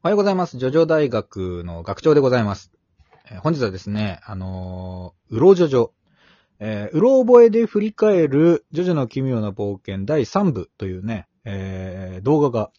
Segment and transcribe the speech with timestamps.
[0.00, 0.58] おはようございます。
[0.58, 2.70] ジョジョ大学の学長でございます。
[3.32, 5.90] えー本日はですね、あのー、うろジョジョ、
[6.60, 12.70] えーうろ覚えで振り返るジョジョの奇妙な冒険第3部というね、えー動画が、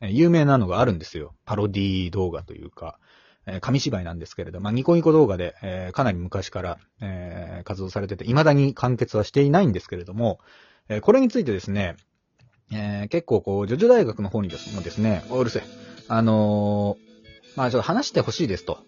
[0.00, 1.34] え有名なのがあるんですよ。
[1.44, 3.00] パロディ動画というか、
[3.46, 10.38] え紙芝居なんですけれど、まあ、ニコニコ動画で、えかなり昔から、え活動されてて、未だに完結はしていないんですけれども、
[10.88, 11.96] えこれについてですね、
[12.72, 15.89] え結構こう、ジョジョ大学の方にですもですね、おうるせえ。
[16.12, 17.10] あのー
[17.56, 18.78] まあちょっと話してほしいですと、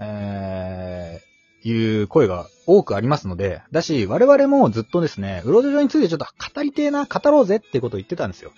[0.00, 1.32] えー
[1.64, 8.50] いう声が多くありますので、だし、我々もずっとですね、ウロジョジョについてちょっと語りてえな、語ろうぜってことを言ってたんですよ。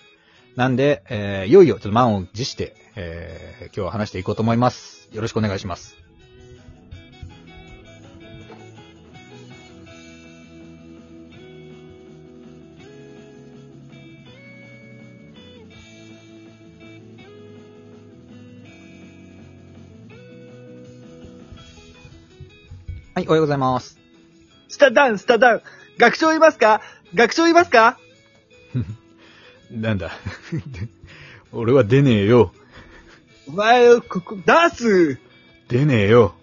[0.55, 5.07] なんで、えーいよいよちょっと満を持して、えー今日は話していこうと思います。
[5.11, 5.95] よろしくお願いします。
[23.27, 23.97] はい、おはようございます。
[24.67, 25.61] スタダウン、スタダウン。
[25.97, 26.81] 学長いますか？
[27.13, 27.97] 学長いますか？
[29.71, 30.11] なんだ？
[31.51, 32.51] 俺は出ねえよ。
[33.47, 35.19] お前をここ、出す
[35.69, 36.35] 出ねえよ。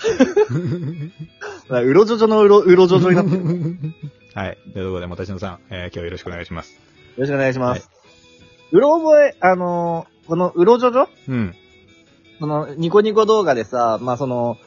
[1.68, 3.38] うろジョジョのうろ、うろジョジョになってる。
[3.88, 3.94] よ
[4.34, 4.58] はい。
[4.72, 6.74] ということで、もたちのさん、えー今日はよろしくお願いします。
[7.16, 7.90] ろしくお願いします。
[8.72, 11.54] うろ覚え、あのーこのうろジョジョうん。
[12.38, 14.58] このニコニコ動画でさ、まあその、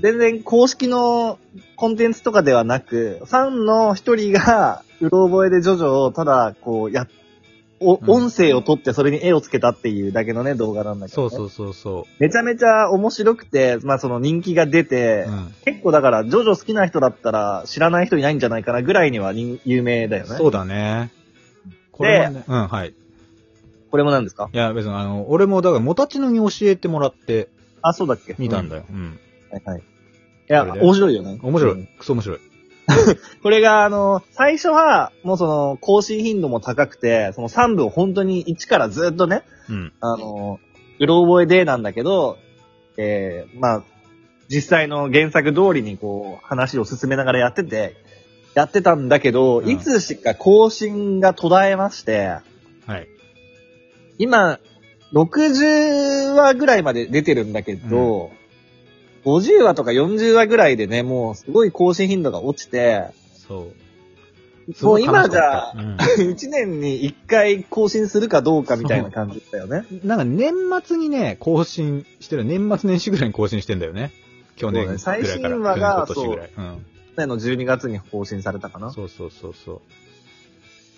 [0.00, 1.38] 全然公式の
[1.76, 7.06] コンテンツとかではなく、ファンの一人が、うろ覚えでジョジョをただ、こう、や、
[7.80, 11.30] お、うん音声を撮ってそれに絵をつけたっていうだけのね、動画なんだけど、ね。
[11.30, 15.30] そうそうそうそめちゃめちゃ面白くて、まあその人気が出て、う。
[15.30, 15.54] うん。
[15.64, 20.36] 結構だから、ジョジョ好きな人だったら知らない人いないんじゃないかなぐらいには人有名だよね。
[20.36, 21.12] そうだね。
[21.92, 22.94] これはね、うん、はい。
[23.92, 24.50] これも何ですか？
[24.52, 27.48] いや、別にあの、俺もだから、もたちのに教えてもらって
[27.80, 28.34] あ、そうだっけ？
[28.38, 28.82] 見たんだよ。
[28.82, 28.86] よ。
[28.90, 29.20] うん。
[29.50, 29.80] はいはい。
[29.80, 29.82] い
[30.48, 31.38] や、これで面白いよね。
[31.42, 31.74] 面白い。
[31.74, 32.38] うんクソ面白い。
[33.42, 39.92] これが、あの、最初は、もうその、更新頻度も高くて、その3部を本当に1からずっとね、うん。
[40.00, 40.58] あの、
[40.98, 42.38] うろ覚えでなんだけど、
[42.96, 43.82] えー、まあ、
[44.48, 47.96] 実際の原作通りにこう、話を進めながらやってて、
[48.54, 52.38] やってたんだけど、うんいつしか更新が途絶えまして、
[52.86, 53.08] はい。
[54.18, 54.58] 今、
[55.12, 58.30] 60話ぐらいまで出てるんだけど、
[59.28, 63.06] 50話とか40話ぐらいでね、もうすごい更新頻度が落ちて、
[63.46, 63.68] そ
[64.68, 64.74] う。
[64.74, 65.96] すもう今じゃあ、うん
[66.30, 69.84] 1年に1回更新するかどうかみたいな感じだよね。
[70.04, 72.44] なんか年末にね、更新してる。
[72.44, 74.12] 年末年始ぐらいに更新してんだよね。
[74.56, 75.18] 去年ぐらいから。
[75.18, 76.50] ね最新話が去年今年ぐらい。
[76.56, 76.76] うん。
[76.76, 76.82] 去
[77.16, 78.88] 年の12月に更新されたかな。
[78.88, 79.80] っそうそうそうそう。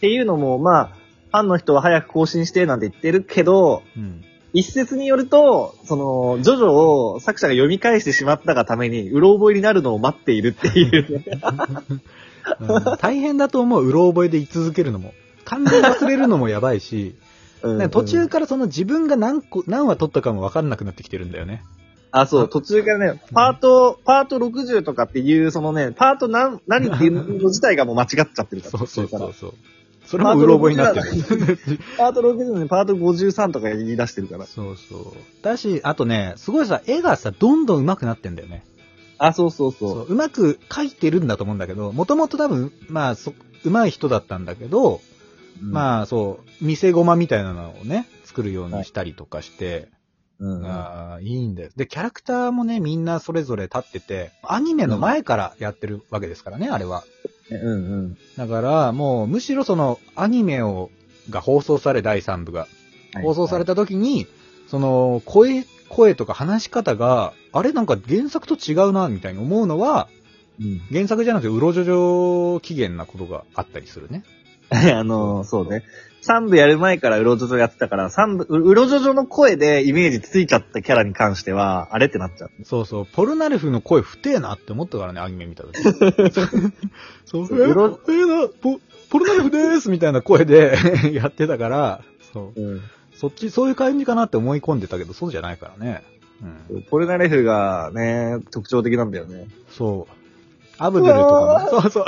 [0.00, 4.24] ていうのも、まあ、ファンの人は早く更新してなんて言ってるけど、うん。
[4.52, 11.24] 一説によると、その、ジョジョを作者が読み返してしまったがために、うろ覚えになるのを待っているっていうね。
[11.34, 12.02] うん
[12.98, 15.12] 大変だと思う、うろ覚えで居続けるのも。
[15.44, 17.14] 完全に忘れるのもやばいし、
[17.62, 21.62] うんなんか途中からその自分が何個、何話取ったかも分かんなくなってきてるんだよね。
[22.12, 28.78] あ、そう、途中からね、パート、パート60とかっていう、そのね、パート何、何っていうの自体がもう間違っちゃってるから。
[28.78, 29.54] そうそうそうそう。
[30.10, 31.06] それもうろ覚えになってる。
[31.96, 34.44] パート60のパート53とか言い出してるから。
[34.44, 35.44] そうそう。
[35.44, 38.64] だし、あとね、すごいさ、絵がさ、どんどん上手くなってんだよね。
[39.18, 39.90] あ、そうそうそう。
[39.90, 43.32] そう、うまく描いてるんだと思うんだけど、もともと多分、まあ、そ、
[43.64, 45.00] 上手い人だったんだけど、
[45.62, 49.90] うん、まあ、そう、見せ駒みたいなのをね、作るようにしたりとかして、
[50.40, 51.70] うんうん、ああ、いいんだよ。
[51.76, 57.04] で、キャラクターもね、みんなそれぞれ立ってて、アニメの前からやってるわけですからね、あれは。
[57.50, 58.16] うんうん。
[58.36, 60.90] だから、もう、むしろその、アニメを、
[61.30, 62.68] が放送され、第3部が、
[63.22, 63.74] 放送された。
[63.74, 64.26] た時に、
[64.68, 70.08] その、声、声とか話し方が、あれなんか原作と違うな、みたいに思うのは、
[70.60, 70.78] うん。
[70.92, 74.22] 原作じゃなくて、うろじょじょ起源なことがあったりするね。
[74.94, 75.84] あの、そうね。
[76.22, 82.50] 3部やる前からウロジョジョやってたから、三部、うウロジョジョの声でイメージついちゃったキャラに関しては、あれってなっちゃう。
[82.64, 85.80] そうそう、ポルナレフの声不定なって思ったからね、アニメ見た時。
[87.24, 90.76] そう、そううろえ、えな、ポ、ポルナレフでーすみたいな声で
[91.12, 92.02] やってたから、
[92.32, 92.80] そう、うん。
[93.14, 96.02] そっち、そういう感じかなって思い込んでたけど、そうじゃないからね。
[96.70, 96.82] うん。
[96.82, 99.46] ポルナレフがね、特徴的なんだよね。
[99.70, 100.12] そう。
[100.78, 102.04] アブドゥルとかも、そうそう。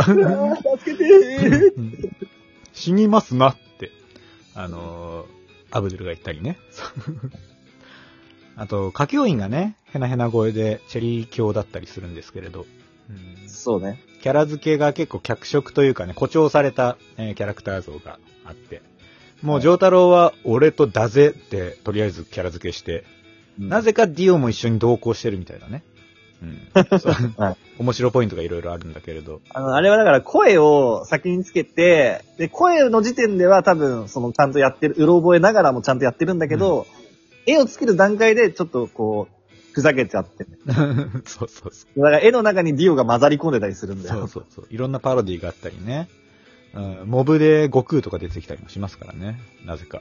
[0.79, 2.17] 助けてーうん
[2.73, 3.91] 死にますなって、
[4.55, 5.43] あのー
[5.75, 6.59] アブドゥルが言ったりね。
[8.57, 12.67] あと、歌教員がね、ヘナヘナ声でチェリー教だったりするんですけれど、
[13.09, 13.49] うん。
[13.49, 13.99] そうね。
[14.23, 18.83] キャラ付けが結構脚色というかね、誇張された、えーキャラクター像があって、
[19.41, 23.05] もう、ジョータロウは俺とだぜって、とりあえずキャラ付けして、
[23.59, 25.83] なぜかディオも一緒に同行してるみたいなね。
[26.43, 26.59] うん。
[27.43, 29.41] はい面白ポイントがいろいろあるんだけれど。
[29.51, 36.87] あの、あれはだから声を先につけて、で、声の時点では多分、その、ちゃんとやってる、うろ覚えながらもちゃんとやってるんだけど、
[37.47, 39.43] 絵をつける段階でちょっとこう、
[39.73, 40.47] ふざけちゃって。
[41.25, 44.03] そうそうそだから絵の中にディオが混ざり込んでたりするんう。
[44.03, 44.21] だよ。
[44.21, 44.67] そうそうそう。
[44.71, 46.09] いろんなパロディがあったりね。
[46.75, 49.41] うん、モブで悟空とか出てきたりもしますからね。
[49.67, 50.01] なぜか。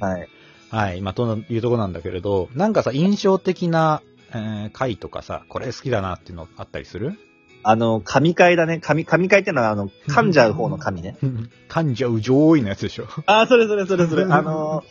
[0.00, 0.28] うんはい。
[0.70, 1.00] はい。
[1.00, 7.18] まあ、というとこなんだけれど、なんかさ、印象的な、えー回とかさ、これ好きだなっていうのあったりする？
[7.66, 8.78] あの、神回だね。
[8.78, 11.16] 神、神回ってのは、あの、噛んじゃう方の神ね。
[11.70, 13.06] 噛んじゃう上位のやつでしょ。
[13.26, 14.24] ああ、それそれそれそれ。
[14.28, 14.84] あの、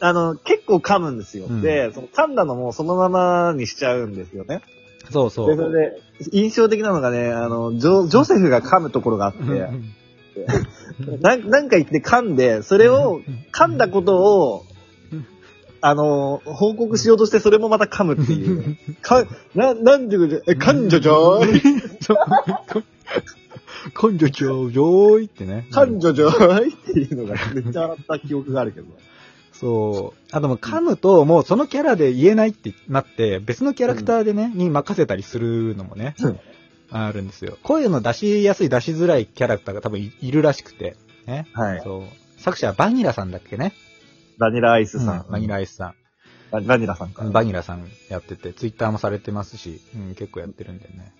[0.00, 1.46] あの、結構噛むんですよ。
[1.48, 4.62] うんで、その噛んだのもそのままにしちゃうんですよね。
[5.04, 5.56] で、そうそう。
[5.56, 6.00] それで、
[6.30, 9.94] 印象的なのがね、あの、ジョジョセフが噛むところがあって、うん
[11.20, 13.20] なんなんか言って噛んで、それを、
[13.52, 14.71] 噛んだことをうん、
[15.82, 18.76] あの、報告しようとして、それもまた噛むっていう。
[19.02, 21.60] か、な、なんていうことえ、噛んじゃじゃーい
[22.04, 22.18] そう
[24.16, 25.66] じゃちゃう上位ってね。
[25.72, 28.86] 噛んじゃじゃーいっていうのがめっちゃ笑った記憶があるけど。
[29.52, 30.20] そう。
[30.30, 36.38] あともう噛むと、もうそのキャラで言えないってなって、別のキャラクターでね、に任せたりするのもね、うん
[36.94, 37.56] あるんですよ。
[37.62, 40.94] 声の出しやすい、出しづらいキャラクターが多分いいるらしくて、
[41.26, 41.46] ね。
[41.54, 41.80] はい。
[41.82, 42.02] そう。
[42.40, 43.72] 作者はバニラさんだっけね。
[44.38, 45.26] バニラアイスさん。
[45.30, 45.94] バニラアイスさん。
[46.50, 47.24] ババニラさんか。
[47.24, 51.12] バニラさんやってて、ツイッターもされてますし、うん、結構やってるんでね。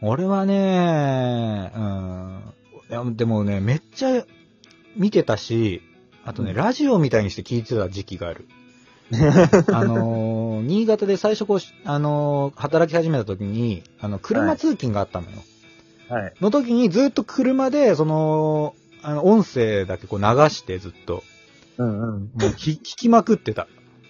[0.00, 2.42] 俺はね、うん、
[2.90, 4.24] いやでもね、めっちゃ
[4.96, 5.82] 見てたし、
[6.24, 8.48] あとね、うんラジオみたいにして聞いてた時期がある。
[9.72, 15.36] あのー新潟で最初こうし、あのー働き始めた時に、あの、車通勤があったのよ。
[16.08, 16.34] はい。
[16.40, 21.22] の時にずっと車で、その、あの、音声だけこう流してずっと、
[21.78, 22.20] うんうん。
[22.20, 23.66] もう聞 聞きまくってた。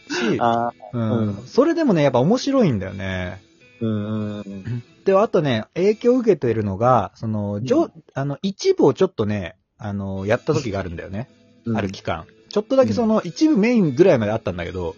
[0.09, 3.41] し、あうんうんそれでもね、やっぱ面白いんだよね。
[3.81, 4.83] ーうんうんうん。
[5.05, 11.29] で、あとね、影響を受けてるのが、その、じょ、あの、一部をちょっとね、あの、やった時があるんだよね。
[11.65, 12.27] うんある期間。
[12.49, 14.97] ちょっとだけその、一部メインぐらいまであったんだけど、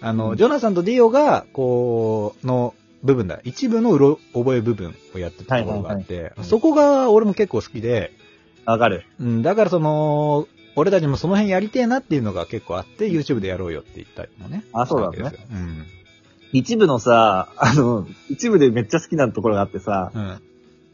[0.00, 3.40] あの、うんジョナサンとディオが、こう、の部分だ。
[3.44, 8.12] 一部のうろ覚え部分をやってたところがあって、はいはいそこが俺も結構好きで、
[8.66, 9.04] わかる。
[9.18, 10.46] うん、だからその、
[10.80, 14.64] 俺たちもその辺やりてえなっていうのが結構あって、YouTube でやろうよって言ったりもね。
[14.72, 15.86] あそうだねしたわけですようん。
[16.52, 20.40] 一部のさ、 あの、一部でめっちゃ好きなところがあってさ、うん。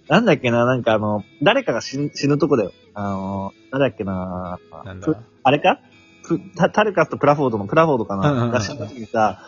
[0.08, 2.72] なんだっけな、なんかあの、誰かが死ぬ死ぬとこだよ。
[2.94, 5.80] あの、なんだっけな、なんプだあれか？
[6.26, 9.40] プタタルカスとプラフォードのプラフォードかうんうんうなんが死んだ時にさ、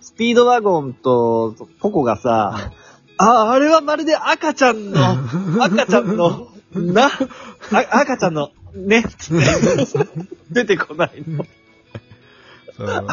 [0.00, 2.72] スピードワゴンとポコがさ、
[3.16, 5.00] あ、あれはまるで赤ちゃんの、
[5.64, 8.50] 赤ちゃんの、な、あ赤ちゃんの、
[8.86, 9.44] ね、つって、
[10.50, 11.44] 出てこないの。
[12.76, 12.86] そう。
[12.86, 13.06] なん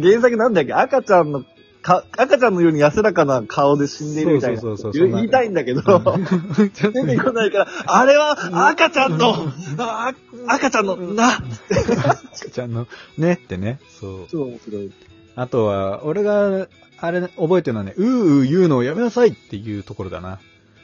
[0.00, 0.72] だ原作なんだっけ？
[0.72, 1.44] 赤ちゃんの、
[1.82, 4.60] か、赤ちゃんのように安らかな顔で死んでいるみたいな。
[4.60, 10.12] そうそうそうそう言いたいんだけど、出てこないから、あれは赤ちゃんの、あ
[10.46, 12.86] 赤ちゃんの、な、赤ちゃんの、
[13.18, 13.80] ねってね。
[14.00, 14.26] そう。
[14.30, 14.92] 超面白い。
[15.34, 16.68] あとは、俺が、
[16.98, 20.38] あれ、覚えてるのはね、うーうー言うのをやめなさいっていうところだな。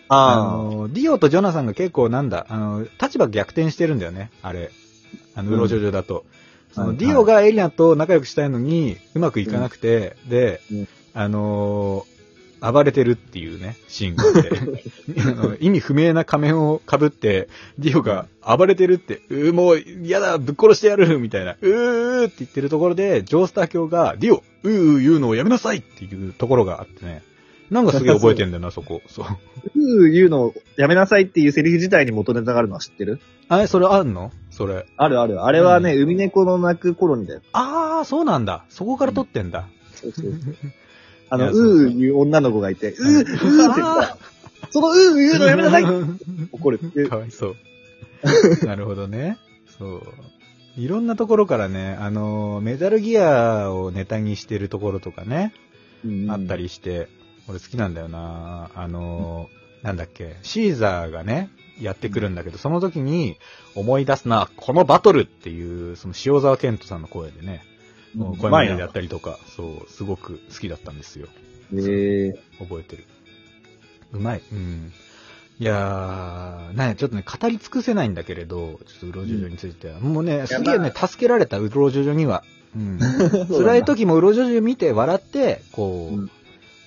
[0.08, 4.70] ああの、ディオとジョナサンが結構なんだ、あの、立場逆転してるんだよね、あれ。
[5.34, 5.56] あの、うん。
[5.56, 6.24] うろジョジョだと。
[6.72, 6.96] その、はい。
[6.96, 10.88] ディオがエリナと仲良くしたいのに、うまくいかなくて、で、うん。
[11.14, 12.12] あのー
[12.62, 17.48] 暴れてるっていうね、シーンがあって、 意味不明な仮面を被って、
[17.80, 27.22] ディオが暴れてるって、うーもう嫌だ、ぶっ殺してやるみたいな、うーって言ってるところで、ジョースター教が、ディオ、うーうー言うのをやめなさいっていうところがあってね、
[27.72, 29.00] なんかすげえ覚えてんだよな、そこ。
[29.06, 29.26] そう。
[29.74, 33.20] うー言うのをやめなさいっていうセリフ自体に元ネタがあるのは知ってる？
[33.48, 34.30] あれ、それあんの？
[34.50, 34.86] それ。
[34.96, 35.42] あるある。
[35.44, 37.40] あれはね、海猫の鳴く頃にだよ。
[37.52, 38.64] あー、そうなんだ。
[38.68, 39.68] そこから撮ってんだ。
[39.94, 40.56] そうそうそう。
[41.30, 44.16] あの、いやそうそううー言う女の子がいて、うー、うーって言った。
[44.70, 45.84] そのうー言うのやめなさい
[46.52, 47.08] 怒るっていう。
[47.08, 47.56] かわいそう。
[48.66, 49.38] なるほどね。
[49.78, 50.02] そう。
[50.76, 55.52] いろんなところからね、あの、メタルギアをネタにしてるところとかね、
[56.30, 56.56] あった。
[56.56, 57.08] りして、
[57.48, 59.48] 俺好きなんだよなあの、
[59.82, 63.36] なんだっけ、シーザーがね、やってくるんだけど、その時に
[63.74, 67.64] 思い出すな、このバトルっていう、その塩沢健人さんの声でね、
[68.16, 71.28] うん声真似でやったりとか、そう、すごく好きだったんですよ。
[71.74, 73.04] ええ覚えてる。
[74.12, 74.42] うまい。
[74.52, 74.92] うん。
[75.58, 80.00] いやー、なんや、ちょっとね、語り尽くせないんだけれど、ちょっとうろじょじょについては。
[80.00, 82.44] もうね、すげえね、助けられた、うろじょじょには。
[82.76, 82.98] うん。
[83.48, 86.30] 辛い時もうろじょじょ見て笑って、こう、うん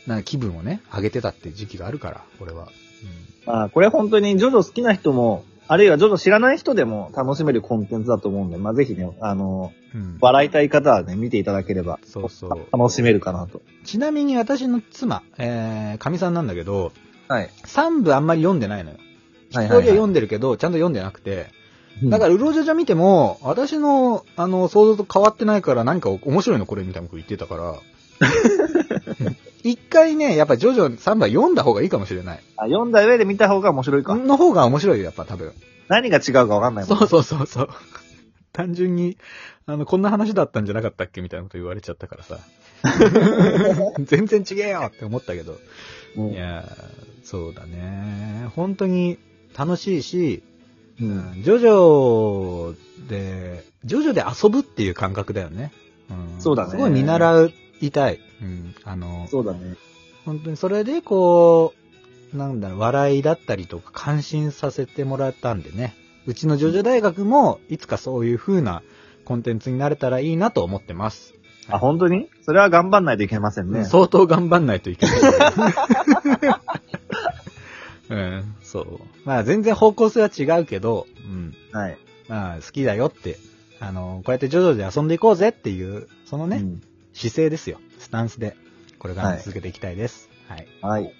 [0.07, 2.69] な気分をね、上げてたって時期があるから、俺は。
[3.45, 10.17] まあ、これ本当にジョジョ好きな人も、あるいはジョジョ知らない人でも楽しめるコンテンツだと思うんで、まあ、ぜひね、あの、うん。
[10.21, 12.77] 笑いたい方はね、見ていただければ、そうそう。
[12.77, 13.61] 楽しめるかなと。
[13.83, 16.91] ちなみに私の妻、えー、神さんなんだけど、
[17.27, 17.49] はい。
[17.63, 18.97] 3部あんまり読んでないのよ。
[19.49, 21.47] 一はい人は読んでるけど、ちゃんと読んでなくて。
[22.03, 27.75] だから、うろじょじょ見ても、私の、あの、想像と変わってないから何か面白いのこれみたいなこと言ってたから。
[29.63, 32.39] 一回ね、やっぱジョジョ3部は読んだ方がいいかもしれない。
[32.57, 34.15] あ読んだ上で見た方が面白いか。
[34.15, 35.53] の方が面白いよ、やっぱ多分。
[35.87, 36.97] 何が違うかわかんないもん。
[36.99, 37.69] そうそうそうそう。
[38.53, 39.17] 単純に、
[39.65, 42.39] あの、こんな話だったんじゃなかったっけみたいなこと言われちゃったからさ。
[44.05, 45.57] 全然違えよって思ったけど。
[46.17, 48.47] うんいやー、そうだね。
[48.55, 49.17] 本当に
[49.57, 50.43] 楽しいし、
[51.01, 51.05] う。
[51.05, 52.75] うんんジョジョ
[53.09, 55.71] で、ジョジョで遊ぶっていう感覚だよね。
[56.09, 58.19] うんそうだねすごい見習いたい。
[58.41, 58.75] うん。
[58.83, 59.75] あの、そうだね。
[60.25, 61.73] 本当にそれでこ
[62.33, 65.95] う、なんだろう、笑いだったりとか感心させてもらったんでね。
[66.25, 68.81] うちのジョジョ大学もいつかそういう風な
[69.25, 71.35] コンテンツになれたらいいなと思ってます。
[71.69, 72.29] あ、本当に？
[72.41, 73.85] それは頑張んないといけませんね。
[73.85, 75.19] 相当頑張んないといけない。
[78.09, 78.99] うん、そう。
[79.23, 81.55] まあ全然方向性は違うけど、うん。
[81.71, 81.97] はい。
[82.27, 83.37] まあ好きだよって、
[83.79, 86.81] あの、こうやってジョジョで遊んでいこうぜっていう、そのね、うん
[87.15, 87.79] 姿勢ですよ。
[87.97, 88.55] スタンスで、
[88.99, 90.29] これからも続けていきたいです。
[90.47, 90.67] はい。
[90.81, 91.13] はい。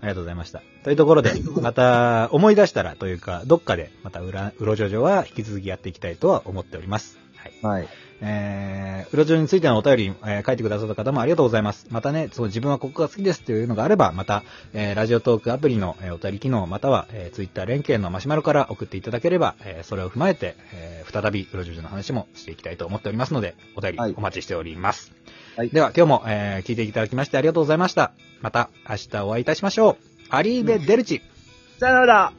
[0.00, 0.62] ありがとうございました。
[0.84, 7.18] というところで、 また思い出したらというか、どっかでまたうら、うろジョジョは引き続きやっていきたいとは思っております。
[7.62, 7.80] はい。
[7.80, 7.88] はい。
[8.22, 11.86] えー、うろジョジョについてのお便り、えー書いてくださった方もありがとうございます。
[11.90, 14.42] またね、その自分はここが好きですというのがあれば、また、
[14.74, 25.12] えー、ラジオトークアプリの、えーお便り機能、または、えー、ツイッター連携のマシュマロから送っていただければ、えー、それを踏まえて、えー、再びうろジョジョの話もしていきたいと思っておりますので、お便りはいお待ちしております。
[25.56, 28.12] はいでは、今日も、えー、聞いていただきましてありがとうございました。
[28.42, 29.96] また、明日お会いいたしましょう。
[30.28, 31.22] アリーベ・デルチ。
[31.78, 32.32] さよなら